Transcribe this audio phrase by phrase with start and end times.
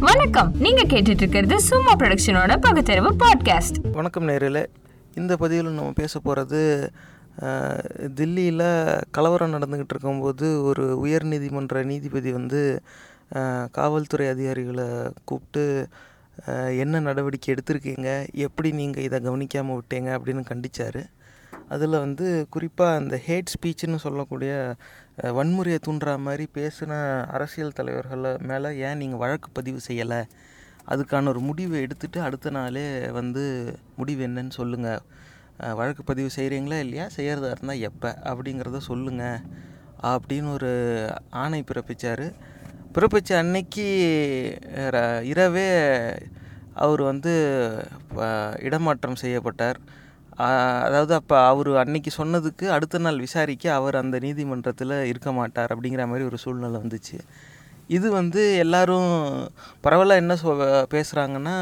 [0.00, 0.50] வணக்கம்.
[0.64, 4.60] நீங்க கேட்டுட்டு இருக்கிறது சும்மா ப்ரொடக்ஷனோட பகுத்தறிவு பாட்காஸ்ட் வணக்கம் நேரில்.
[5.14, 6.60] இந்த பதிவில் நம்ம பேச போகிறது
[8.18, 8.62] தில்லியில்
[9.10, 12.62] கலவரம் நடந்துக்கிட்டு இருக்கும்போது ஒரு உயர் நீதிமன்ற நீதிபதி வந்து
[13.70, 14.86] காவல்துறை அதிகாரிகளை
[15.24, 15.64] கூப்பிட்டு
[16.84, 18.08] என்ன நடவடிக்கை எடுத்திருக்கீங்க?
[18.46, 20.08] எப்படி நீங்கள் இதை கவனிக்காமல் விட்டீங்க?
[20.18, 21.00] அப்படின்னு கண்டிச்சார்.
[21.68, 24.52] அதில் வந்து குறிப்பாக அந்த ஹேட் ஸ்பீச்சுன்னு சொல்லக்கூடிய
[25.22, 30.24] வன்முறையை தூண்டுற மாதிரி பேசின அரசியல் தலைவர்கள் மேலே ஏன் நீங்கள் வழக்கு பதிவு செய்யலை?
[30.88, 35.00] அதுக்கான ஒரு முடிவை எடுத்துகிட்டு அடுத்த நாளே வந்து முடிவு என்னன்னு சொல்லுங்கள்
[35.74, 37.06] வழக்கு பதிவு செய்கிறீங்களா இல்லையா?
[37.16, 39.38] செய்கிறதா இருந்தால் எப்போ அப்படிங்கிறத சொல்லுங்கள்
[40.02, 40.70] அப்படின்னு ஒரு
[41.30, 42.32] ஆணை பிறப்பிச்சார்.
[42.94, 43.86] பிறப்பித்த அன்னைக்கு
[44.74, 45.68] ர- இரவே
[46.74, 47.34] அவர் வந்து
[48.58, 49.78] இடமாற்றம் செய்யப்பட்டார்.
[50.38, 56.24] அதாவது அப்போ அவர் அன்னைக்கு சொன்னதுக்கு அடுத்த நாள் விசாரிக்க அவர் அந்த நீதிமன்றத்தில் இருக்க மாட்டார் அப்படிங்கிற மாதிரி
[56.24, 57.16] ஒரு சூழ்நிலை வந்துச்சு.
[57.88, 59.10] இது வந்து எல்லாரும்
[59.84, 60.48] பரவாயில்ல என்ன சொ
[60.94, 61.54] பேசுகிறாங்கன்னா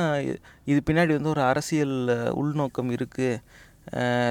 [0.64, 1.96] இது பின்னாடி வந்து ஒரு அரசியல்
[2.34, 3.42] உள்நோக்கம் இருக்குது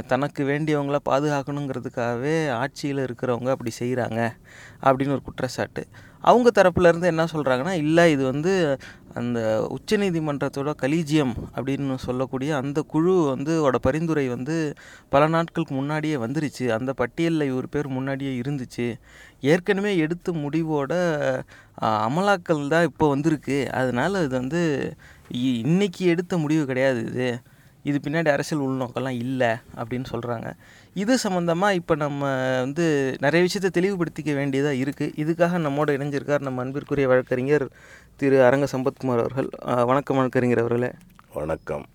[0.07, 4.31] தனக்கு வேண்டியவங்கள பாதுகாக்கணுங்கிறதுக்காகவே ஆட்சியில் இருக்கிறவங்க அப்படி செய்கிறாங்க
[4.83, 5.87] அப்படின்னு ஒரு குற்றச்சாட்டு.
[6.19, 8.77] அவங்க தரப்புலேருந்து என்ன சொல்கிறாங்கன்னா இல்லை இது வந்து
[9.13, 14.73] அந்த உச்சநீதிமன்றத்தோட கலீஜியம் அப்படின்னு சொல்லக்கூடிய அந்த குழு வந்து ஓட பரிந்துரை வந்து
[15.09, 16.67] பல நாட்களுக்கு முன்னாடியே வந்துருச்சு.
[16.67, 18.93] அந்த பட்டியலில் இவர் பேர் முன்னாடியே இருந்துச்சு.
[19.41, 20.93] ஏற்கனவே எடுத்த முடிவோட
[21.81, 23.71] அமலாக்கல் தான் இப்போ வந்திருக்கு.
[23.71, 24.93] அதனால் இது வந்து
[25.31, 27.39] இ- இன்னைக்கு எடுத்த முடிவு கிடையாது இது.
[27.85, 29.49] இது பின்னாடி அரசியல் உள்நோக்கம்லாம் இல்லை
[29.81, 30.47] அப்படின்னு சொல்கிறாங்க
[31.01, 32.21] இது சம்மந்தமாக இப்போ நம்ம
[32.65, 32.85] வந்து
[33.25, 37.65] நிறைய விஷயத்தை தெளிவுபடுத்திக்க வேண்டியதாக இருக்குது இதுக்காக நம்மோட இணைஞ்சிருக்கார் நம்ம அன்பிற்குரிய வழக்கறிஞர்
[38.21, 39.49] திரு அரங்க சம்பத்குமார் அவர்கள்.
[39.91, 40.91] வணக்கம் வழக்கறிஞர் அவர்களே.
[41.33, 41.85] வணக்கம்.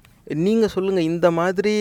[0.47, 1.75] நீங்கள் சொல்லுங்கள் இந்த மாதிரி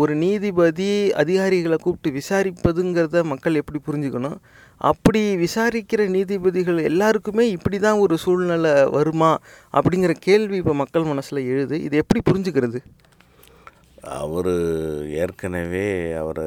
[0.00, 0.88] ஒரு நீதிபதி
[1.22, 4.36] அதிகாரிகளை கூப்பிட்டு விசாரிப்பதுங்கிறத மக்கள் எப்படி புரிஞ்சுக்கணும்?
[4.80, 9.38] அப்படி விசாரிக்கிற நீதிபதிகள் எல்லாருக்குமே இப்படி தான் ஒரு சூழ்நிலை வருமா?
[9.72, 11.82] அப்படிங்கிற கேள்வி இப்போ மக்கள் மனசில் எழுது.
[11.82, 12.80] இது எப்படி புரிஞ்சுக்கிறது?
[14.24, 14.52] அவர்
[15.22, 16.44] ஏற்கனவே அவர்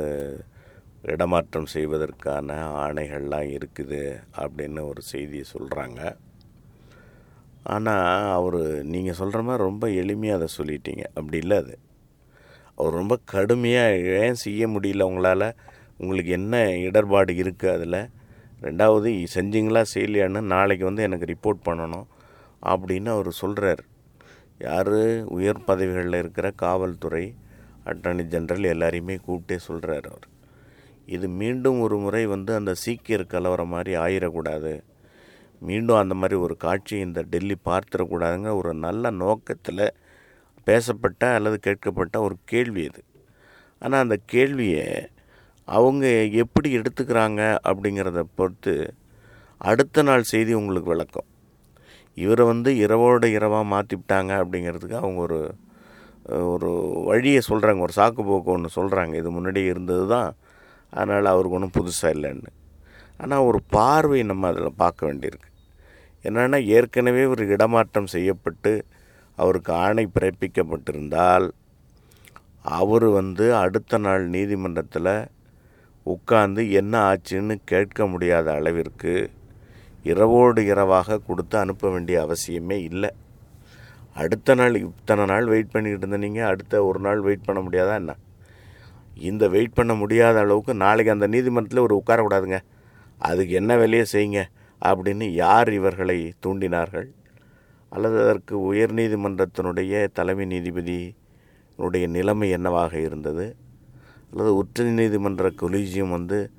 [1.13, 4.01] இடமாற்றம் செய்வதற்கான ஆணைகள்லாம் இருக்குது
[4.37, 6.01] அப்படின்னு ஒரு செய்தியை சொல்கிறாங்க
[7.63, 8.61] ஆனால் அவர்
[8.93, 11.03] நீங்கள் சொல்கிற மாதிரி ரொம்ப எளிமையாக அதை சொல்லிட்டீங்க.
[11.15, 11.75] அப்படி இல்லை அது.
[12.79, 15.47] அவர் ரொம்ப கடுமையாக ஏன் செய்ய முடியல உங்களால்?
[15.97, 17.99] உங்களுக்கு என்ன இடர்பாடு இருக்குது அதில்?
[18.61, 22.07] ரெண்டாவது செஞ்சீங்களா செய்யலையான்னு நாளைக்கு வந்து எனக்கு ரிப்போர்ட் பண்ணணும்
[22.63, 23.83] அப்படின்னு அவர் சொல்கிறார்
[24.59, 24.95] யார்?
[25.37, 27.25] உயர் பதவிகளில் இருக்கிற காவல்துறை
[27.85, 30.27] அட்டர்னி ஜெனரல் எல்லாரையுமே கூப்பிட்டே சொல்கிறார் அவர்.
[31.07, 34.73] இது மீண்டும் ஒரு முறை வந்து அந்த சீக்கியர் கலவரம் மாதிரி ஆயிடக்கூடாது
[35.61, 39.83] மீண்டும் அந்த மாதிரி ஒரு காட்சி இந்த டெல்லி பார்த்துடக்கூடாதுங்க ஒரு நல்ல நோக்கத்தில்
[40.69, 43.01] பேசப்பட்ட அல்லது கேட்கப்பட்ட ஒரு கேள்வி இது
[43.81, 44.85] ஆனால் அந்த கேள்வியை
[45.67, 46.05] அவங்க
[46.43, 48.73] எப்படி எடுத்துக்கிறாங்க அப்படிங்கிறத பொறுத்து
[49.69, 51.27] அடுத்த நாள் செய்தி உங்களுக்கு விளக்கம்.
[52.17, 55.39] இவரை வந்து இரவோட இரவாக மாற்றிவிட்டாங்க அப்படிங்கிறதுக்கு அவங்க ஒரு
[56.53, 56.69] ஒரு
[57.09, 60.31] வழியை சொல்கிறாங்க ஒரு சாக்கு போக்கு ஒன்று சொல்கிறாங்க இது முன்னாடியே இருந்தது தான்.
[60.93, 62.51] அதனால் அவருக்கு ஒன்றும் புதுசாக இல்லைன்னு.
[63.21, 65.49] ஆனால் ஒரு பார்வை நம்ம அதில் பார்க்க வேண்டியிருக்கு.
[66.25, 68.71] என்னென்னா ஏற்கனவே ஒரு இடமாற்றம் செய்யப்பட்டு
[69.43, 71.47] அவருக்கு ஆணை பிறப்பிக்கப்பட்டிருந்தால்
[72.77, 75.13] அவர் வந்து அடுத்த நாள் நீதிமன்றத்தில்
[76.13, 79.13] உட்கார்ந்து என்ன ஆச்சுன்னு கேட்க முடியாத அளவிற்கு
[80.11, 83.09] இரவோடு இரவாக கொடுத்து அனுப்ப வேண்டிய அவசியமே இல்லை.
[84.21, 88.13] அடுத்த நாள் இத்தனை நாள் வெயிட் பண்ணிக்கிட்டு இருந்தீங்க அடுத்த ஒரு நாள் வெயிட் பண்ண முடியாதா என்ன?
[89.29, 92.59] இந்த வெயிட் பண்ண முடியாத அளவுக்கு நாளைக்கு அந்த நீதிமன்றத்தில் ஒரு உட்காரக்கூடாதுங்க.
[93.29, 94.41] அதுக்கு என்ன வேலையை செய்யுங்க
[94.81, 97.07] அப்படின்னு யார் இவர்களை தூண்டினார்கள்?
[97.89, 103.55] அல்லது அதற்கு உயர் நீதிமன்றத்தினுடைய தலைமை நீதிபதியினுடைய நிலைமை என்னவாக இருந்தது?
[104.31, 106.51] அல்லது உச்ச நீதிமன்ற கொலீஜியம் வந்து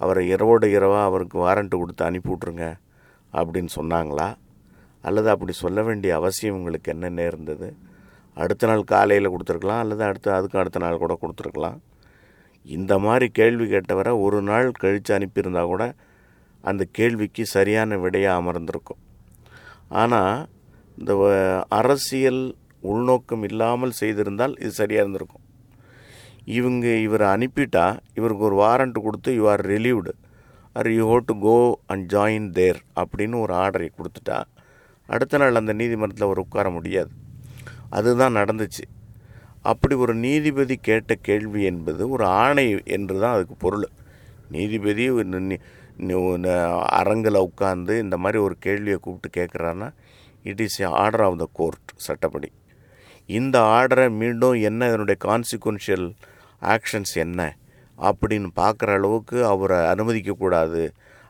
[0.00, 2.64] அவரை இரவோடு இரவாக அவருக்கு வாரண்ட்டு கொடுத்து அனுப்பி விட்ருங்க
[3.32, 4.28] அப்படின்னு சொன்னாங்களா?
[5.00, 7.76] அல்லது அப்படி சொல்ல வேண்டிய அவசியம் உங்களுக்கு என்ன நேர்ந்தது
[8.36, 11.78] அடுத்த நாள் காலையில் கொடுத்துருக்கலாம் அல்லது அடுத்த அதுக்கு அடுத்த நாள் கூட கொடுத்துருக்கலாம்.
[12.66, 15.94] இந்த மாதிரி கேள்வி கேட்டவரை ஒரு நாள் கழித்து அனுப்பியிருந்தா கூட
[16.60, 19.00] அந்த கேள்விக்கு சரியான விடையாக அமர்ந்திருக்கும்.
[19.88, 20.48] ஆனால்
[20.98, 25.42] இந்த வ- அரசியல் உள்நோக்கம் இல்லாமல் செய்திருந்தால் இது சரியாக இருந்திருக்கும்.
[26.44, 30.12] இவங்க இவரை அனுப்பிட்டா இவருக்கு ஒரு வாரண்ட் கொடுத்து you are relieved
[30.72, 34.42] are you ஹோ to go and join there அப்படின்னு ஒரு ஆர்டரை கொடுத்துட்டா
[35.06, 37.10] அடுத்த நாள் அந்த நீதிமன்றத்தில் அவர் உட்கார முடியாது.
[37.90, 38.84] அதுதான் நடந்துச்சு.
[39.62, 43.88] அப்படி ஒரு நீதிபதி கேட்ட கேள்வி என்பது ஒரு ஆணை என்று தான் அதுக்கு பொருள்.
[44.50, 45.06] நீதிபதி
[46.86, 49.92] அரங்கில் உட்காந்து இந்த மாதிரி ஒரு கேள்வியை கூப்பிட்டு கேட்குறான்னா
[50.50, 52.50] it is a order of the court சட்டப்படி.
[53.38, 56.06] இந்த ஆர்டரை மீண்டும் என்ன இதனுடைய கான்சிக்வன்ஷியல்
[56.74, 57.40] ஆக்ஷன்ஸ் என்ன
[57.98, 60.82] அப்படின்னு பார்க்குற அளவுக்கு அவரை அனுமதிக்கக்கூடாது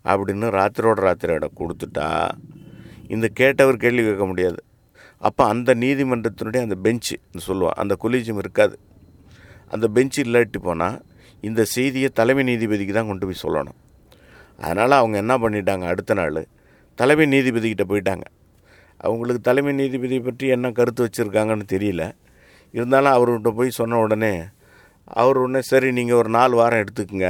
[0.04, 2.08] அப்படின்னு ராத்திரோட ராத்திரியோட கொடுத்துட்டா
[3.14, 4.60] இந்த கேட்டவர் கேள்வி கேட்க முடியாது.
[5.28, 8.76] அப்போ அந்த நீதிமன்றத்தினுடைய அந்த பெஞ்சு சொல்லுவான் அந்த கொலீஜியம் இருக்காது.
[9.74, 10.96] அந்த பெஞ்சு இல்லாட்டி போனால்
[11.48, 13.78] இந்த செய்தியை தலைமை நீதிபதிக்கு தான் கொண்டு போய் சொல்லணும்.
[14.64, 16.40] அதனால் அவங்க என்ன பண்ணிட்டாங்க அடுத்த நாள்
[16.98, 18.26] தலைமை நீதிபதிக்கிட்ட போயிட்டாங்க.
[19.04, 22.04] அவங்களுக்கு தலைமை நீதிபதி பற்றி என்ன கருத்து வச்சுருக்காங்கன்னு தெரியல.
[22.74, 24.34] இருந்தாலும் அவர்கிட்ட போய் சொன்ன உடனே
[25.20, 27.28] அவர் உடனே சரி நீங்கள் ஒரு நாலு வாரம் எடுத்துக்கங்க.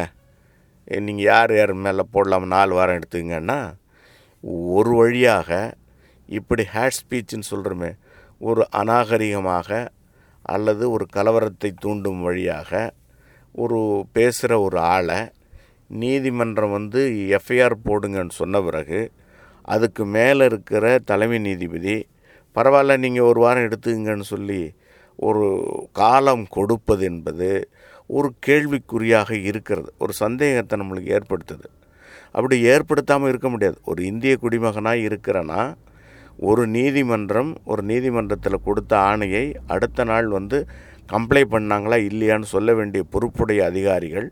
[1.07, 3.59] நீங்கள் யார் யார் மேலே போடலாம் நாலு வாரம் எடுத்துக்கங்கன்னா
[4.71, 5.51] ஒரு வழியாக
[6.29, 7.91] இப்படி ஹேட் ஸ்பீச்சுன்னு சொல்கிறோமே
[8.41, 9.69] ஒரு அநாகரிகமாக
[10.45, 12.71] அல்லது ஒரு கலவரத்தை தூண்டும் வழியாக
[13.55, 13.79] ஒரு
[14.13, 15.19] பேசுகிற ஒரு ஆளை
[16.01, 17.01] நீதிமன்றம் வந்து
[17.39, 19.01] எஃப்ஐஆர் போடுங்கன்னு சொன்ன பிறகு
[19.65, 21.97] அதுக்கு மேலே இருக்கிற தலைமை நீதிபதி
[22.57, 24.61] பரவாயில்ல நீங்கள் ஒரு வாரம் எடுத்துங்கன்னு சொல்லி
[25.19, 25.47] ஒரு
[25.93, 27.49] காலம் கொடுப்பது என்பது
[28.07, 29.89] ஒரு கேள்விக்குறியாக இருக்கிறது.
[29.99, 31.67] ஒரு சந்தேகத்தை நம்மளுக்கு ஏற்படுத்துது.
[32.33, 33.77] அப்படி ஏற்படுத்தாமல் இருக்க முடியாது.
[33.85, 35.75] ஒரு இந்திய குடிமகனாக இருக்கிறனா
[36.39, 40.59] ஒரு நீதிமன்றம் ஒரு நீதிமன்றத்தில் கொடுத்த ஆணையை அடுத்த நாள் வந்து
[41.13, 44.29] கம்ப்ளைண்ட் பண்ணாங்களா இல்லையான்னு சொல்ல வேண்டிய பொறுப்புடைய அதிகாரிகள்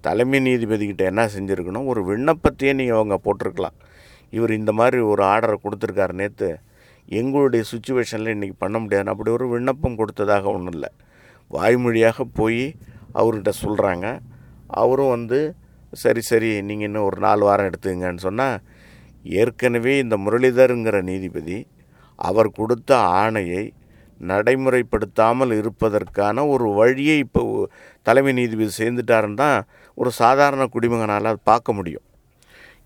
[0.00, 1.86] தலைமை நீதிபதிக்கிட்ட என்ன செஞ்சுருக்கணும்?
[1.86, 3.76] ஒரு விண்ணப்பத்தையே நீங்கள் அவங்க போட்டிருக்கலாம்.
[4.36, 6.50] இவர் இந்த மாதிரி ஒரு ஆர்டரை கொடுத்துருக்காரு நேற்று
[7.18, 9.10] எங்களுடைய சுச்சுவேஷனில் இன்றைக்கி பண்ண முடியாது.
[9.12, 10.90] அப்படி ஒரு விண்ணப்பம் கொடுத்ததாக ஒன்றும் இல்லை.
[11.50, 12.64] வாய்மொழியாக போய்
[13.20, 14.06] அவர்கிட்ட சொல்கிறாங்க
[14.82, 15.38] அவரும் வந்து
[16.02, 18.56] சரி சரி நீங்கள் இன்னும் ஒரு நாலு வாரம் எடுத்துங்கன்னு சொன்னால்
[19.40, 21.58] ஏற்கனவே இந்த முரளிதருங்கிற நீதிபதி
[22.18, 22.90] அவர் கொடுத்த
[23.22, 23.64] ஆணையை
[24.20, 27.42] நடைமுறைப்படுத்தாமல் இருப்பதற்கான ஒரு வழியை இப்போ
[28.06, 29.58] தலைமை நீதிபதி சேர்ந்துட்டாருன்னு தான்
[29.98, 32.06] ஒரு சாதாரண குடிமகனால் அது பார்க்க முடியும்.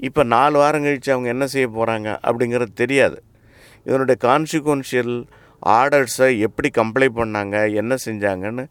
[0.01, 3.19] இப்போ நாலு வாரம் கழித்து அவங்க என்ன செய்ய போகிறாங்க அப்படிங்கிறது தெரியாது.
[3.87, 5.15] இதனுடைய கான்சிக்வன்ஷியல்
[5.63, 8.65] ஆர்டர்ஸை எப்படி கம்ப்ளை பண்ணாங்க என்ன செஞ்சாங்கன்னு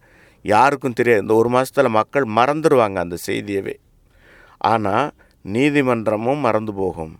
[0.45, 1.21] யாருக்கும் தெரியாது.
[1.21, 3.75] இந்த ஒரு மாதத்தில் மக்கள் மறந்துடுவாங்க அந்த செய்தியவே.
[4.71, 5.07] ஆனால்
[5.45, 7.13] நீதிமன்றமும் மறந்து போகும்.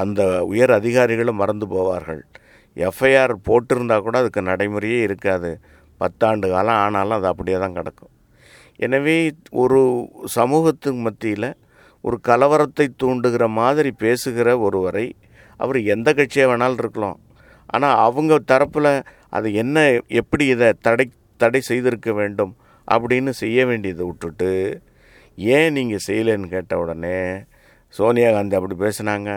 [0.00, 0.22] அந்த
[0.52, 2.22] உயர் அதிகாரிகளும் மறந்து போவார்கள்.
[2.76, 5.50] எஃப்ஐஆர் போட்டிருந்தா கூட அதுக்கு நடைமுறையே இருக்காது.
[6.00, 8.12] பத்தாண்டு காலம் ஆனாலும் அது அப்படியே தான் கிடக்கும்.
[8.76, 9.16] எனவே
[9.62, 9.80] ஒரு
[10.36, 11.50] சமூகத்துக்கு மத்தியில்
[12.04, 15.06] ஒரு கலவரத்தை தூண்டுகிற மாதிரி பேசுகிற ஒருவரை
[15.60, 17.18] அவர் எந்த கட்சியாக வேணாலும் இருக்கலாம்.
[17.66, 18.92] ஆனால் அவங்க தரப்பில்
[19.28, 19.76] அது என்ன
[20.20, 21.06] எப்படி இதை தடை
[21.40, 22.52] தடை செய்திருக்க வேண்டும்
[22.88, 24.50] அப்படின்னு செய்ய வேண்டியதை விட்டுட்டு
[25.38, 27.18] ஏன் நீங்கள் செய்யலைன்னு கேட்ட உடனே
[27.94, 29.30] சோனியா காந்தி அப்படி பேசுனாங்க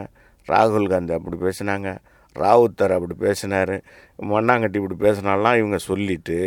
[0.47, 1.89] ராகுல் காந்தி அப்படி பேசுனாங்க
[2.35, 3.75] ராவுத்தர் அப்படி பேசினார்
[4.29, 6.39] மண்ணாங்கட்டி இப்படி பேசினாலாம் இவங்க சொல்லிவிட்டு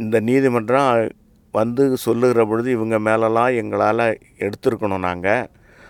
[0.00, 0.90] இந்த நீதிமன்றம்
[1.52, 5.46] வந்து சொல்லுகிற பொழுது இவங்க மேலெல்லாம் எங்களால் எடுத்திருக்கணும் நாங்கள்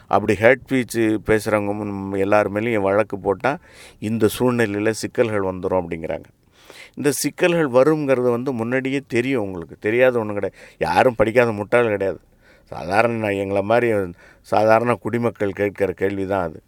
[0.07, 3.59] அப்படி ஹேட் ஸ்பீச்சு பேசுகிறவங்க முன் எல்லார் மேலேயும் வழக்கு போட்டால்
[3.99, 6.25] இந்த சூழ்நிலையில் சிக்கல்கள் வந்துடும் அப்படிங்கிறாங்க.
[6.95, 9.77] இந்த சிக்கல்கள் வருங்கிறது வந்து முன்னாடியே தெரியும் உங்களுக்கு.
[9.81, 10.63] தெரியாத ஒன்றும் கிடையாது.
[10.79, 12.21] யாரும் படிக்காத முட்டாள் கிடையாது.
[12.65, 16.63] சாதாரண நான் எங்களை மாதிரி சாதாரண குடிமக்கள் கேட்கிற கேள்வி தான் அது.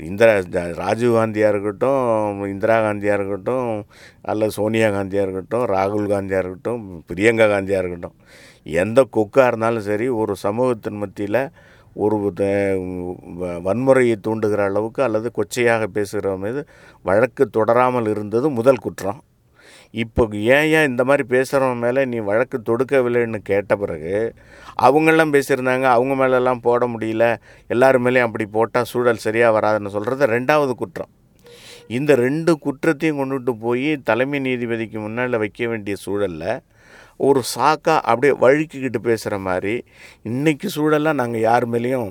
[0.00, 0.40] இந்திரா
[0.74, 3.84] ராஜீவ் காந்தியாக இருக்கட்டும் இந்திரா காந்தியாக இருக்கட்டும்
[4.22, 8.14] அல்லது சோனியா காந்தியாக இருக்கட்டும் ராகுல் காந்தியாக இருக்கட்டும் பிரியங்கா காந்தியாக இருக்கட்டும்.
[8.62, 11.48] எந்த கொக்காக இருந்தாலும் சரி ஒரு சமூகத்தின் மத்தியில்
[11.94, 16.66] ஒரு வ- வன்முறையை தூண்டுகிற அளவுக்கு அல்லது கொச்சையாக பேசுகிற மீது
[17.02, 19.22] வழக்கு தொடராமல் இருந்தது முதல் குற்றம்.
[19.94, 20.22] இப்போ
[20.54, 24.14] ஏன் ஏன் இந்த மாதிரி பேசுகிறவங்க மேலே நீ வழக்கு தொடுக்கவில்லைன்னு கேட்ட பிறகு
[24.86, 27.26] அவங்கெல்லாம் பேசியிருந்தாங்க அவங்க மேலெல்லாம் போட முடியல
[27.74, 31.12] எல்லார் மேலேயும் அப்படி போட்டால் சூழல் சரியாக வராதுன்னு சொல்கிறது ரெண்டாவது குற்றம்.
[31.98, 36.50] இந்த ரெண்டு குற்றத்தையும் கொண்டுட்டு போய் தலைமை நீதிபதிக்கு முன்னால் வைக்க வேண்டிய சூழலில்
[37.28, 39.74] ஒரு சாக்கா அப்படியே வழுக்கிக்கிட்டு பேசுகிற மாதிரி
[40.30, 42.10] இன்றைக்கி சூழலாக நாங்கள் யார் மேலேயும்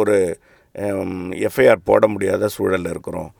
[0.00, 0.16] ஒரு
[1.48, 3.30] எஃப்ஐஆர் போட முடியாத சூழலில் இருக்கிறோம்.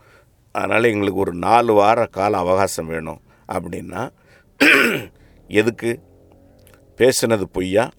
[0.53, 4.11] அதனால் எங்களுக்கு ஒரு நாலு வார கால அவகாசம் வேணும் அப்படின்னா
[5.49, 6.01] எதுக்கு?
[6.97, 7.91] பேசினது பொய்யா?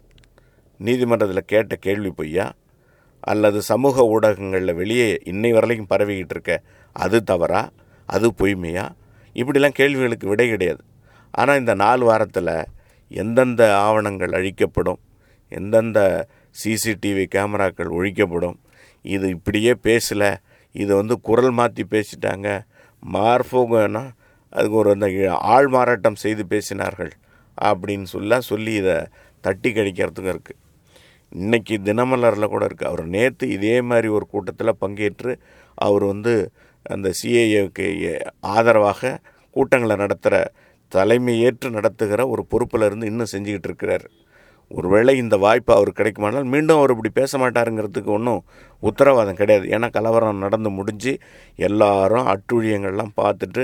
[0.78, 2.54] நீதிமன்றத்தில் கேட்ட கேள்வி பொய்யா?
[3.20, 6.62] அல்லது சமூக ஊடகங்களில் வெளியே இன்னை வரலையும் பரவிக்கிட்டு இருக்க
[6.94, 7.70] அது தவறா?
[8.06, 8.90] அது பொய்மையா?
[9.34, 10.84] இப்படிலாம் கேள்விகளுக்கு விடை கிடையாது.
[11.32, 12.66] ஆனால் இந்த நாலு வாரத்தில்
[13.08, 15.00] எந்தெந்த ஆவணங்கள் அழிக்கப்படும்?
[15.50, 16.28] எந்தெந்த
[16.64, 18.56] சிசிடிவி கேமராக்கள் ஒழிக்கப்படும்?
[19.02, 20.38] இது இப்படியே பேசலை
[20.76, 22.48] இது வந்து குரல் மாற்றி பேசிட்டாங்க.
[23.04, 24.04] மார்போகனா
[24.54, 25.08] அதுக்கு ஒரு அந்த
[25.56, 27.12] ஆள் மாறாட்டம் செய்து பேசினார்கள்
[27.58, 28.96] அப்படின்னு சொல்ல சொல்லி இதை
[29.44, 30.60] தட்டி கழிக்கிறதுக்கும் இருக்குது
[31.32, 35.34] இன்றைக்கி தினமலரில் கூட இருக்குது அவர் நேற்று இதே மாதிரி ஒரு கூட்டத்தில் பங்கேற்று
[35.86, 36.34] அவர் வந்து
[36.86, 37.86] அந்த சிஏஏக்கு
[38.56, 39.12] ஆதரவாக
[39.56, 40.36] கூட்டங்களை நடத்துகிற
[40.92, 44.06] தலைமையேற்று நடத்துகிற ஒரு பொறுப்பில் இருந்து இன்னும் செஞ்சுக்கிட்டு இருக்கிறார்.
[44.76, 48.44] ஒருவேளை இந்த வாய்ப்பு அவர் கிடைக்குமானால் மீண்டும் அவர் இப்படி பேச மாட்டாருங்கிறதுக்கு ஒன்றும்
[48.84, 49.66] உத்தரவாதம் கிடையாது.
[49.76, 51.14] ஏன்னா கலவரம் நடந்து முடிஞ்சு
[51.68, 53.64] எல்லாரும் அட்டுழியங்கள்லாம் பார்த்துட்டு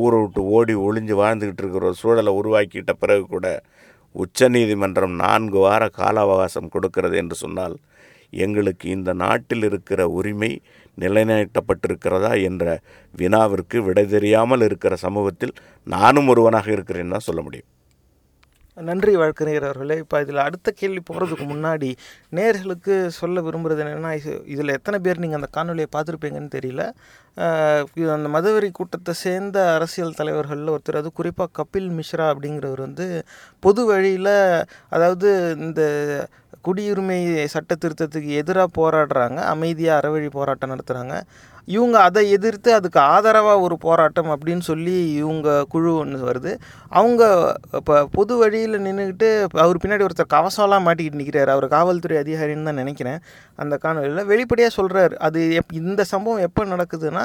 [0.00, 3.48] ஊரை விட்டு ஓடி ஒளிஞ்சு வாழ்ந்துக்கிட்டு இருக்கிற ஒரு சூழலை உருவாக்கிட்ட பிறகு கூட
[4.14, 7.76] உச்சநீதிமன்றம் நான்கு வார கால அவகாசம் கொடுக்கிறது என்று சொன்னால்
[8.32, 10.50] எங்களுக்கு இந்த நாட்டில் இருக்கிற உரிமை
[10.98, 12.64] நிலைநாட்டப்பட்டிருக்கிறதா என்ற
[13.14, 15.54] வினாவிற்கு விடை தெரியாமல் இருக்கிற சமூகத்தில்
[15.86, 17.68] நானும் ஒருவனாக இருக்கிறேன்னு தான் சொல்ல முடியும்.
[18.76, 19.96] நன்றி வழக்கறிஞர் அவர்களே.
[20.02, 21.90] இப்போ இதில் அடுத்த கேள்வி போகிறதுக்கு முன்னாடி
[22.38, 24.12] நேர்களுக்கு சொல்ல விரும்புகிறது என்னென்னா
[24.54, 26.84] இதில் எத்தனை பேர் நீங்கள் அந்த காணொலியை பார்த்துருப்பீங்கன்னு தெரியல.
[28.00, 33.06] இது அந்த மதுவரி கூட்டத்தை சேர்ந்த அரசியல் தலைவர்களில் ஒருத்தர் அது குறிப்பாக கபில் மிஸ்ரா அப்படிங்கிறவர் வந்து
[33.66, 34.34] பொது வழியில்
[34.96, 35.30] அதாவது
[35.66, 35.82] இந்த
[36.66, 37.18] குடியுரிமை
[37.54, 41.16] சட்ட திருத்தத்துக்கு எதிராக போராடுறாங்க அமைதியாக அறவழி போராட்டம் நடத்துகிறாங்க
[41.74, 46.52] இவங்க அதை எதிர்த்து அதுக்கு ஆதரவாக ஒரு போராட்டம் அப்படின்னு சொல்லி இவங்க குழு ஒன்று வருது.
[46.98, 47.22] அவங்க
[47.78, 49.28] இப்போ பொது வழியில் நின்றுக்கிட்டு
[49.64, 53.18] அவர் பின்னாடி ஒருத்தர் கவசம்லாம் மாட்டிக்கிட்டு நிற்கிறாரு அவர் காவல்துறை அதிகாரின்னு தான் நினைக்கிறேன்.
[53.62, 57.24] அந்த காணொலியில் வெளிப்படையாக சொல்கிறார் அது எப் இந்த சம்பவம் எப்போ நடக்குதுன்னா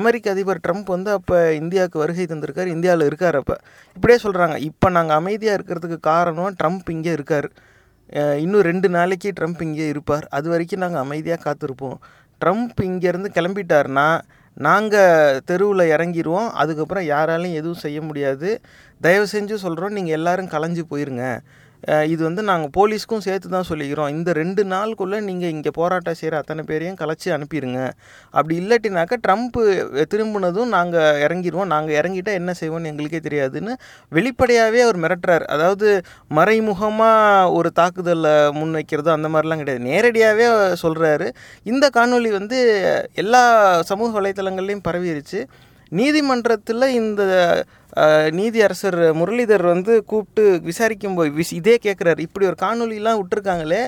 [0.00, 2.74] அமெரிக்க அதிபர் ட்ரம்ப் வந்து அப்போ இந்தியாவுக்கு வருகை தந்திருக்கார்.
[2.76, 3.58] இந்தியாவில் இருக்கார் அப்போ.
[3.96, 7.50] இப்படியே சொல்கிறாங்க இப்போ நாங்கள் அமைதியாக இருக்கிறதுக்கு காரணம் ட்ரம்ப் இங்கே இருக்கார்.
[8.12, 10.26] இன்னும் ரெண்டு நாளைக்கு ட்ரம்ப் இங்கே இருப்பார்.
[10.30, 11.96] அது வரைக்கும் நாங்கள் அமைதியாக காத்திருப்போம்.
[12.44, 14.20] ட்ரம்ப் இங்கேருந்து கிளம்பிட்டாருன்னா
[14.54, 18.60] நாங்கள் தெருவில் இறங்கிடுவோம் அதுக்கப்புறம் யாராலையும் எதுவும் செய்ய முடியாது.
[19.00, 21.38] தயவு செஞ்சு சொல்கிறோம் நீங்கள் எல்லோரும் கலைஞ்சு போயிருங்க.
[22.12, 24.10] இது வந்து நாங்கள் போலீஸ்க்கும் சேர்த்து தான் சொல்லிக்கிறோம்.
[24.16, 27.80] இந்த ரெண்டு நாளுக்குள்ளே நீங்கள் இங்கே போராட்டம் செய்கிற அத்தனை பேரையும் கலைச்சி அனுப்பிடுங்க.
[28.36, 29.62] அப்படி இல்லாட்டினாக்கா ட்ரம்ப்பு
[30.12, 31.70] திரும்பினதும் நாங்கள் இறங்கிடுவோம்.
[31.74, 33.74] நாங்கள் இறங்கிட்டா என்ன செய்வோம்னு எங்களுக்கே தெரியாதுன்னு
[34.18, 35.46] வெளிப்படையாகவே அவர் மிரட்டுறார்.
[35.56, 35.88] அதாவது
[36.38, 39.86] மறைமுகமாக ஒரு தாக்குதலை முன்வைக்கிறதோ அந்த மாதிரிலாம் கிடையாது.
[39.92, 40.48] நேரடியாகவே
[40.84, 41.28] சொல்கிறாரு
[41.72, 42.58] இந்த காணொலி வந்து
[43.24, 43.44] எல்லா
[43.92, 45.40] சமூக வலைத்தளங்கள்லேயும் பரவிடுச்சு
[45.92, 47.22] நீதிமன்றத்தில் இந்த
[48.38, 53.80] நீதி நீதியரசர் முரளிதர் வந்து கூப்பிட்டு விசாரிக்கும் போது விஸ் இதே கேட்குறாரு இப்படி ஒரு காணொலிலாம் விட்டுருக்காங்களே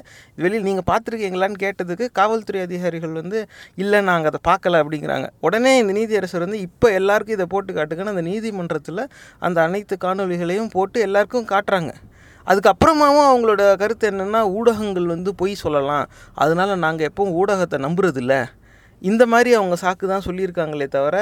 [0.43, 3.39] வெளியில் நீங்கள் பார்த்துருக்கீங்களான்னு கேட்டதுக்கு காவல்துறை அதிகாரிகள் வந்து
[3.83, 5.29] இல்லை நாங்கள் அதை பார்க்கல அப்படிங்கிறாங்க.
[5.47, 9.03] உடனே இந்த நீதியரசர் வந்து இப்போ எல்லாருக்கும் இதை போட்டு காட்டுங்கன்னு அந்த நீதிமன்றத்தில்
[9.49, 11.93] அந்த அனைத்து காணொளிகளையும் போட்டு எல்லாருக்கும் காட்டுறாங்க.
[12.47, 16.07] அதுக்கப்புறமாவும் அவங்களோட கருத்து என்னென்னா ஊடகங்கள் வந்து பொய் சொல்லலாம்.
[16.45, 18.37] அதனால நாங்கள் எப்பவும் ஊடகத்தை நம்புறதில்ல.
[19.03, 21.17] இந்த மாதிரி அவங்க சாக்கு தான் சொல்லியிருக்காங்களே தவிர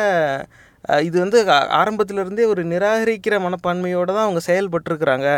[1.07, 1.39] இது வந்து
[1.81, 5.29] ஆரம்பத்திலிருந்தே ஒரு நிராகரிக்கிற மனப்பான்மையோடு தான் அவங்க செயல்பட்டுருக்குறாங்க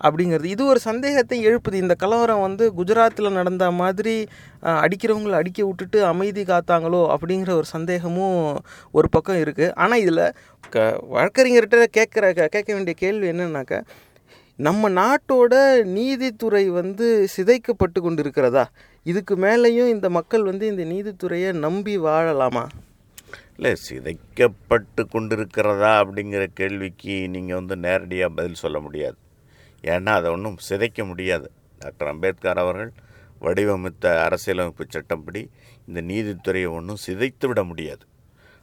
[0.00, 0.44] அப்படிங்கிறது.
[0.44, 1.74] இது ஒரு சந்தேகத்தை எழுப்புது.
[1.74, 4.14] இந்த கலவரம் வந்து குஜராத்தில் நடந்த மாதிரி
[4.82, 8.38] அடிக்கிறவங்களை அடிக்கிறவங்கள அடிக்க விட்டுட்டு அமைதி காத்தாங்களோ அப்படிங்கிற ஒரு சந்தேகமும்
[8.90, 10.24] ஒரு பக்கம் இருக்குது ஆனால் இதில்
[10.72, 13.80] க வழக்கறிஞர்கிட்ட கேட்குற கேட்க வேண்டிய கேள்வி என்னன்னாக்கா
[14.58, 15.54] நம்ம நாட்டோட
[15.84, 18.64] நீதித்துறை வந்து சிதைக்கப்பட்டு கொண்டு இருக்கிறதா
[19.06, 22.64] இதுக்கு மேலேயும் இந்த மக்கள் வந்து இந்த நீதித்துறையை நம்பி வாழலாமா?
[23.60, 29.16] இல்லை சிதைக்கப்பட்டு கொண்டிருக்கிறதா அப்படிங்கிற கேள்விக்கு நீங்கள் வந்து நேரடியாக பதில் சொல்ல முடியாது.
[29.82, 31.50] ஏன்னா அதை ஒன்றும் சிதைக்க முடியாது.
[31.78, 32.92] டாக்டர் அம்பேத்கர் அவர்கள்
[33.38, 35.50] வடிவமைத்த அரசியலமைப்பு சட்டப்படி
[35.86, 38.06] இந்த நீதித்துறையை ஒன்றும் சிதைத்து விட முடியாது.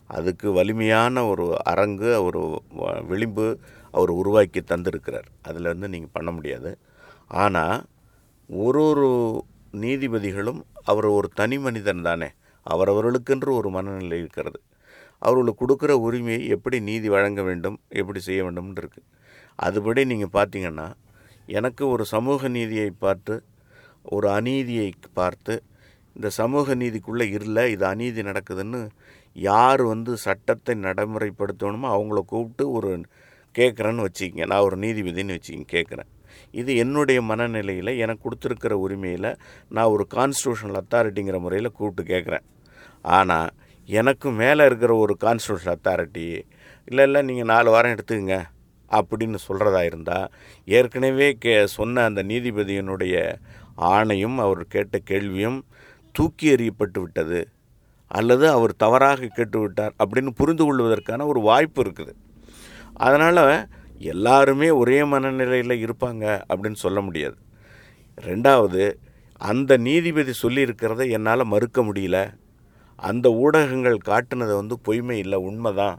[0.05, 3.59] அதுக்கு வலிமையான ஒரு அரங்கு ஒரு வ- விளிம்பு
[3.91, 5.27] அவர் உருவாக்கி தந்திருக்கிறார்.
[5.41, 6.77] அதில் வந்து நீங்கள் பண்ண முடியாது.
[7.27, 7.85] ஆனால்
[8.47, 12.29] ஒரு ஒரு நீதிபதிகளும் அவர் ஒரு தனி மனிதன் தானே.
[12.69, 14.61] அவரவர்களுக்கென்று ஒரு மனநிலை இருக்கிறது.
[15.21, 19.07] அவர்களுக்கு கொடுக்குற உரிமையை எப்படி நீதி வழங்க வேண்டும் எப்படி செய்ய வேண்டும்னு இருக்குது
[19.59, 20.87] அதுபடி நீங்கள் பார்த்தீங்கன்னா
[21.47, 23.35] எனக்கு ஒரு சமூக நீதியை பார்த்து
[24.05, 25.53] ஒரு அநீதியை பார்த்து
[26.15, 28.81] இந்த சமூக நீதிக்குள்ளே இல்லை இது அநீதி நடக்குதுன்னு
[29.35, 32.91] யார் வந்து சட்டத்தை நடைமுறைப்படுத்தணுமோ அவங்கள கூப்பிட்டு ஒரு
[33.55, 34.45] கேட்குறேன்னு வச்சுக்கிங்க.
[34.45, 36.09] நான் ஒரு நீதிபதின்னு வச்சுக்கிங்க கேட்குறேன்
[36.53, 39.29] இது என்னுடைய மனநிலையில் எனக்கு கொடுத்துருக்கிற உரிமையில்
[39.67, 42.45] நான் ஒரு கான்ஸ்டியூஷனல் அத்தாரிட்டிங்கிற முறையில் கூப்பிட்டு கேட்குறேன்
[43.03, 43.49] ஆனால்
[43.87, 46.41] எனக்கு மேலே இருக்கிற ஒரு கான்ஸ்டியூஷன் அத்தாரிட்டி
[46.85, 48.37] இல்லை இல்லை நீங்கள் நாலு வாரம் எடுத்துக்கங்க
[48.91, 50.31] அப்படின்னு சொல்கிறதா இருந்தால்
[50.65, 53.15] ஏற்கனவே கே சொன்ன அந்த நீதிபதியினுடைய
[53.77, 55.65] ஆணையும் அவர் கேட்ட கேள்வியும்
[56.11, 57.49] தூக்கி எறியப்பட்டு விட்டது
[58.07, 62.13] அல்லது அவர் தவறாக கேட்டுவிட்டார் அப்படின்னு புரிந்து கொள்வதற்கான ஒரு வாய்ப்பு இருக்குது.
[62.93, 63.67] அதனால்
[63.97, 67.37] எல்லாருமே ஒரே மனநிலையில் இருப்பாங்க அப்படின்னு சொல்ல முடியாது.
[68.21, 68.93] ரெண்டாவது
[69.41, 72.19] அந்த நீதிபதி சொல்லியிருக்கிறத என்னால் மறுக்க முடியல.
[72.99, 75.97] அந்த ஊடகங்கள் காட்டினதை வந்து பொய்மை இல்லை உண்மை தான்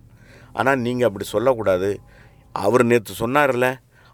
[0.53, 1.91] ஆனால் நீங்கள் அப்படி சொல்லக்கூடாது.
[2.55, 3.67] அவர் நேற்று சொன்னார்ல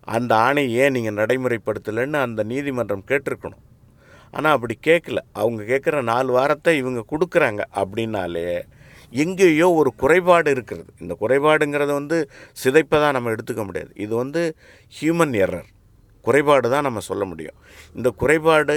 [0.06, 3.62] அந்த ஆணை ஏன் நீங்கள் நடைமுறைப்படுத்தலைன்னு அந்த நீதிமன்றம் கேட்டிருக்கணும்.
[4.36, 8.48] ஆனால் அப்படி கேட்கல அவங்க கேட்குற நாலு வாரத்தை இவங்க கொடுக்குறாங்க அப்படின்னாலே
[9.12, 10.90] எங்கேயோ ஒரு குறைபாடு இருக்கிறது.
[11.02, 12.18] இந்த குறைபாடுங்கிறத வந்து
[12.62, 13.92] சிதைப்பை நம்ம எடுத்துக்க முடியாது.
[14.04, 14.42] இது வந்து
[14.98, 15.68] ஹியூமன் எரர்
[16.24, 17.56] குறைபாடு தான் நம்ம சொல்ல முடியும்.
[17.96, 18.76] இந்த குறைபாடு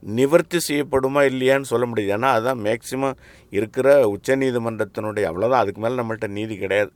[0.00, 2.20] நிவர்த்தி செய்யப்படுமா இல்லையான்னு சொல்ல முடியாது.
[2.20, 3.16] ஏன்னா அதுதான் மேக்சிமம்
[3.50, 6.92] இருக்கிற உச்சநீதிமன்றத்தினுடைய அவ்வளோதான் அதுக்கு மேலே நம்மள்ட்ட நீதி கிடையாது.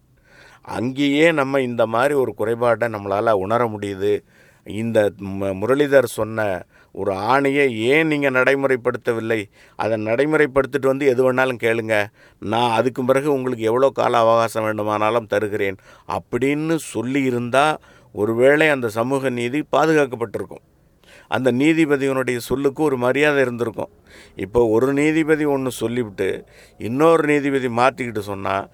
[0.62, 4.20] அங்கேயே நம்ம இந்த மாதிரி ஒரு குறைபாட்டை நம்மளால் உணர முடியுது.
[4.64, 9.44] இந்த முரளிதர் சொன்ன ஒரு ஆணையை ஏன் நீங்கள் நடைமுறைப்படுத்தவில்லை?
[9.76, 12.06] அதை நடைமுறைப்படுத்திட்டு வந்து எது வேணாலும் கேளுங்க.
[12.38, 15.76] நான் அதுக்கு பிறகு உங்களுக்கு எவ்வளோ கால அவகாசம் வேண்டுமானாலும் தருகிறேன்.
[16.08, 17.76] அப்படின்னு சொல்லியிருந்தால்
[18.12, 20.64] ஒருவேளை அந்த சமூக நீதி பாதுகாக்கப்பட்டிருக்கும்.
[21.36, 23.90] அந்த நீதிபதியினுடைய சொல்லுக்கு ஒரு மரியாதை இருந்திருக்கும்.
[24.44, 26.28] இப்போ ஒரு நீதிபதி ஒன்று சொல்லிவிட்டு
[26.88, 28.64] இன்னொரு நீதிபதி மாற்றிக்கிட்டு சொன்னால்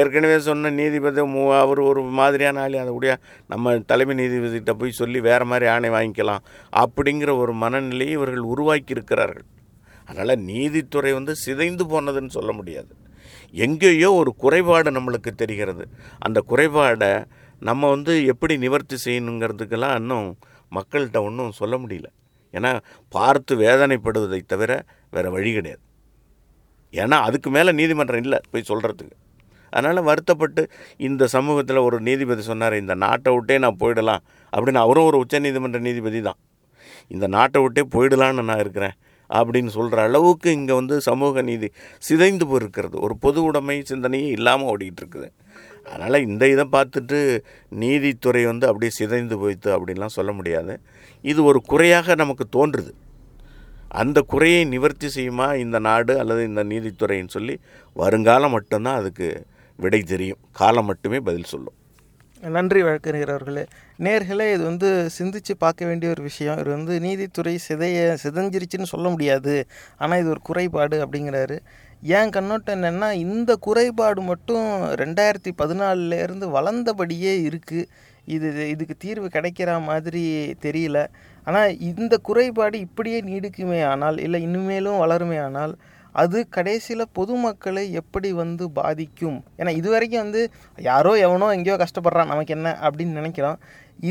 [0.00, 3.08] ஏற்கனவே சொன்ன நீதிபதி மூ அவர் ஒரு மாதிரியான ஆளே அதை கூட
[3.52, 6.44] நம்ம தலைமை நீதிபதிகிட்ட போய் சொல்லி வேறு மாதிரி ஆணை வாங்கிக்கலாம்
[6.82, 9.46] அப்படிங்கிற ஒரு மனநிலையை இவர்கள் உருவாக்கி இருக்கிறார்கள்
[10.08, 12.92] அதனால் நீதித்துறை வந்து சிதைந்து போனதுன்னு சொல்ல முடியாது.
[13.66, 15.84] எங்கேயோ ஒரு குறைபாடு நம்மளுக்கு தெரிகிறது.
[16.18, 17.12] அந்த குறைபாடை
[17.62, 20.28] நம்ம வந்து எப்படி நிவர்த்தி செய்யணுங்கிறதுக்கெல்லாம் இன்னும்
[20.72, 22.08] மக்கள்கிட்ட ஒன்றும் சொல்ல முடியல.
[22.54, 22.70] ஏன்னா
[23.14, 24.72] பார்த்து வேதனைப்படுவதை தவிர
[25.14, 25.82] வேறு வழி கிடையாது.
[26.94, 29.16] ஏன்னா அதுக்கு மேலே நீதிமன்றம் இல்லை போய் சொல்கிறதுக்கு
[29.72, 30.62] அதனால் வருத்தப்பட்டு
[31.06, 34.22] இந்த சமூகத்தில் ஒரு நீதிபதி சொன்னார் இந்த நாட்டை விட்டே நான் போயிடலாம்.
[34.52, 36.38] அப்படின்னு அவரும் ஒரு உச்சநீதிமன்ற நீதிபதி தான்.
[37.14, 38.94] இந்த நாட்டை விட்டே போயிடலான்னு நான் இருக்கிறேன்
[39.30, 41.68] அப்படின்னு சொல்கிற அளவுக்கு இங்கே வந்து சமூக நீதி
[42.08, 42.96] சிதைந்து போயிருக்கிறது.
[43.06, 45.28] ஒரு பொது உடைமை சிந்தனையே இல்லாமல் ஓடிக்கிட்டு இருக்குது.
[45.86, 47.18] அதனால் இந்த இதை பார்த்துட்டு
[47.82, 50.74] நீதித்துறை வந்து அப்படியே சிதைந்து போய்த்து அப்படின்லாம் சொல்ல முடியாது.
[51.32, 52.92] இது ஒரு குறையாக நமக்கு தோன்றுது.
[54.02, 57.54] அந்த குறையை நிவர்த்தி செய்யுமா இந்த நாடு அல்லது இந்த நீதித்துறைன்னு சொல்லி
[58.02, 59.28] வருங்காலம் மட்டும்தான் அதுக்கு
[59.78, 60.40] விடை தெரியும்.
[60.60, 61.76] காலம் மட்டுமே பதில் சொல்லும்.
[62.42, 63.62] நன்றி வழக்கறிஞர் அவர்களே
[64.06, 64.88] நேர்களே இது வந்து
[65.18, 66.58] சிந்திச்சு பார்க்க வேண்டிய ஒரு விஷயம்.
[66.62, 69.54] இது வந்து நீதித்துறை சிதைய சிதஞ்சிருச்சுன்னு சொல்ல முடியாது.
[69.98, 71.56] ஆனால் இது ஒரு குறைபாடு அப்படிங்கிறாரு.
[72.14, 74.66] என் கண்ணோட்டம் என்னென்னா இந்த குறைபாடு மட்டும்
[75.00, 77.88] ரெண்டாயிரத்தி பதினாலிருந்து வளர்ந்தபடியே இருக்குது
[78.34, 80.22] இது இதுக்கு தீர்வு கிடைக்கிற மாதிரி
[80.64, 80.98] தெரியல.
[81.48, 85.74] ஆனால் இந்த குறைபாடு இப்படியே நீடிக்குமே ஆனால் இல்லை இனிமேலும் வளருமே ஆனால்
[86.22, 89.38] அது கடைசியில் பொதுமக்களை எப்படி வந்து பாதிக்கும்?
[89.60, 90.42] ஏன்னா இது வரைக்கும் வந்து
[90.88, 93.58] யாரோ எவனோ எங்கேயோ கஷ்டப்படுறான் நமக்கு என்ன அப்படின்னு நினைக்கிறோம்.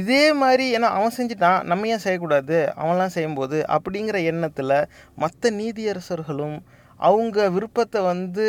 [0.01, 2.57] இதே மாதிரி ஏன்னா அவன் செஞ்சுட்டான் நம்ம ஏன் செய்யக்கூடாது?
[2.81, 4.77] அவன்லாம் செய்யும்போது அப்படிங்கிற எண்ணத்தில்
[5.23, 6.57] மற்ற நீதியரசர்களும்
[6.99, 8.45] அவங்க விருப்பத்தை வந்து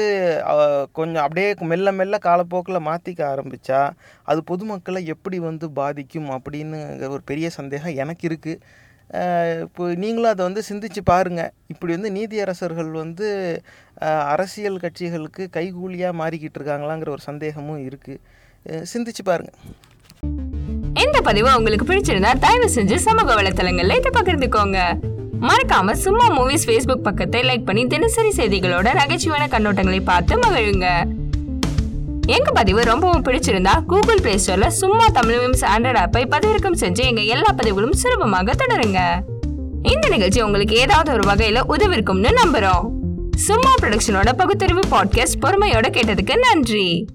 [0.93, 3.91] கொஞ்சம் அப்படியே மெல்ல மெல்ல காலப்போக்கில் மாற்றிக்க ஆரம்பித்தா
[4.25, 8.85] அது பொதுமக்களை எப்படி வந்து பாதிக்கும் அப்படின்னு ஒரு பெரிய சந்தேகம் எனக்கு இருக்குது
[9.61, 13.63] இப்போ நீங்களும் அதை வந்து சிந்திச்சு பாருங்கள் இப்படி வந்து நீதியரசர்கள் வந்து
[14.05, 19.59] அரசியல் கட்சிகளுக்கு கைகூலியாக மாறிக்கிட்டு இருக்காங்களாங்கிற ஒரு சந்தேகமும் இருக்குது சிந்திச்சு பாருங்கள்
[21.05, 25.16] இந்த பதிவு உங்களுக்கு பிடிச்சிருந்தா தயவு செஞ்சு சமூக வலைத்தளங்கள்ல இதை பகிர்ந்துக்கோங்க.
[25.41, 30.87] மறக்காம சும்மா மூவிஸ் ஃபேஸ்புக் பக்கத்தை லைக் பண்ணி தினசரி செய்திகளோட நகைச்சுவையான கண்ணோட்டங்களை பார்த்து மகிழுங்க.
[32.27, 37.21] எங்க பதிவு ரொம்பவும் பிடிச்சிருந்தா கூகுள் பிளே ஸ்டோர்ல சும்மா தமிழ் மீம்ஸ் ஆண்ட்ராய்ட் ஆப்பை பதிவிறக்கம் செஞ்சு எங்க
[37.21, 39.01] எல்லா பதிவுகளும் சுலபமாக தொடருங்க.
[39.83, 42.87] இந்த நிகழ்ச்சி உங்களுக்கு ஏதாவது ஒரு வகையில உதவிருக்கும்னு நம்புறோம்.
[43.37, 47.07] சும்மா ப்ரொடக்ஷனோட பகுத்தறிவு பாட்காஸ்ட் பொறுமையோட கேட்டதுக்கு நன்றி.